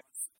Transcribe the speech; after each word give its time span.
God's 0.00 0.39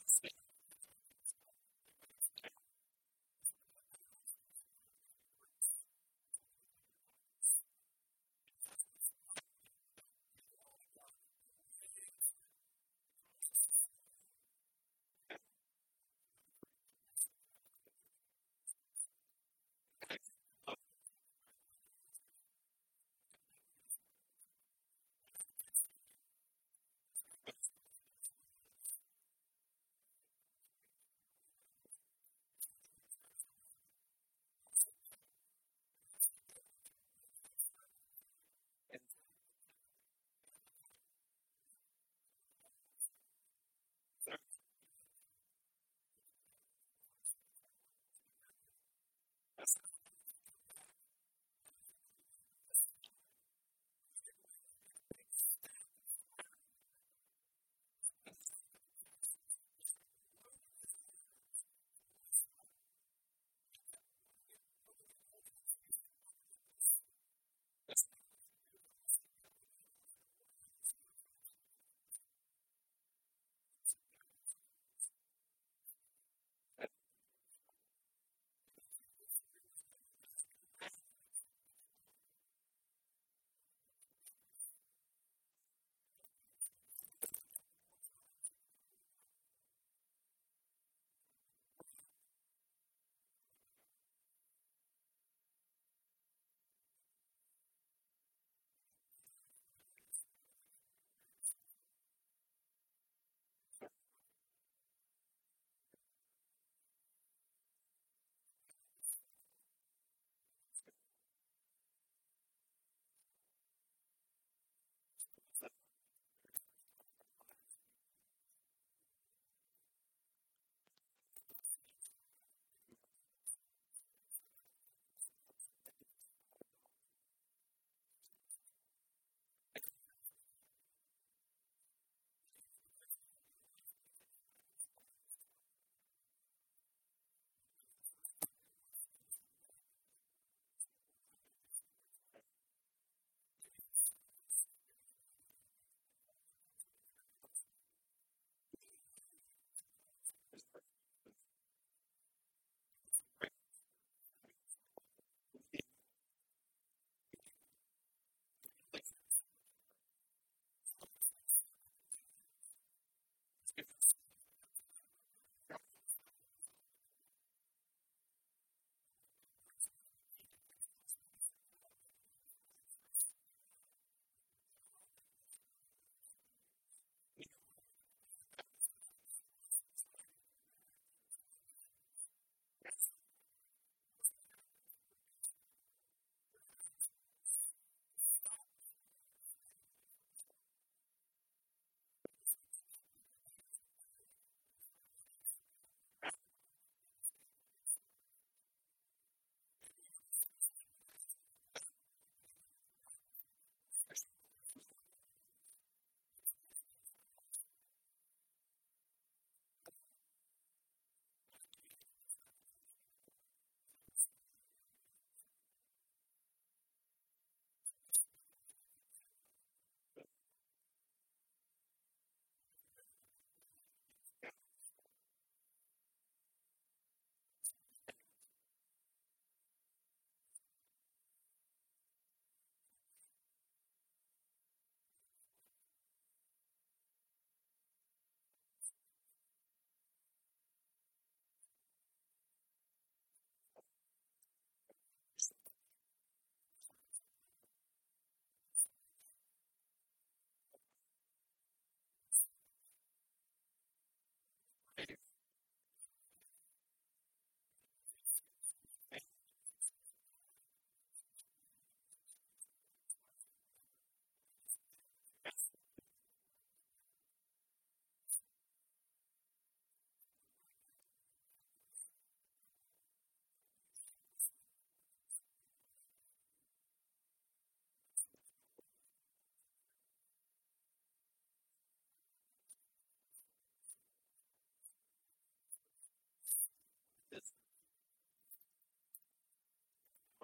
Alex 0.00 0.18
Smith. 0.20 0.49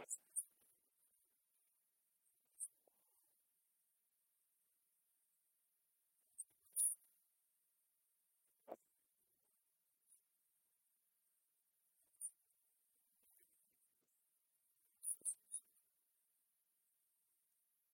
Yes. 0.08 0.45